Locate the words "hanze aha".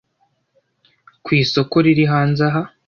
2.13-2.61